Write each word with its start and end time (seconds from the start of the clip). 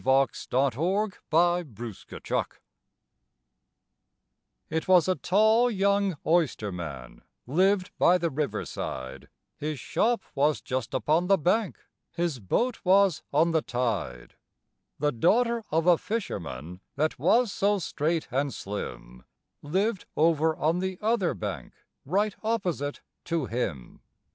THE 0.03 0.03
BALLAD 0.03 0.33
OF 0.75 1.19
THE 1.29 1.69
OYSTERMAN 1.79 2.45
IT 4.71 4.87
was 4.87 5.07
a 5.07 5.13
tall 5.13 5.69
young 5.69 6.17
oysterman 6.25 7.21
lived 7.45 7.91
by 7.99 8.17
the 8.17 8.31
river 8.31 8.65
side, 8.65 9.29
His 9.57 9.79
shop 9.79 10.23
was 10.33 10.59
just 10.59 10.95
upon 10.95 11.27
the 11.27 11.37
bank, 11.37 11.77
his 12.13 12.39
boat 12.39 12.79
was 12.83 13.21
on 13.31 13.51
the 13.51 13.61
tide; 13.61 14.33
The 14.97 15.11
daughter 15.11 15.63
of 15.69 15.85
a 15.85 15.99
fisherman, 15.99 16.79
that 16.95 17.19
was 17.19 17.51
so 17.51 17.77
straight 17.77 18.27
and 18.31 18.51
slim, 18.51 19.23
Lived 19.61 20.07
over 20.17 20.55
on 20.55 20.79
the 20.79 20.97
other 20.99 21.35
bank, 21.35 21.73
right 22.07 22.35
opposite 22.41 23.01
to 23.25 23.45
him. 23.45 24.01